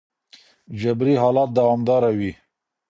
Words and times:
جبري 0.81 1.15
حالت 1.21 1.49
دوامداره 1.57 2.09
وي. 2.17 2.31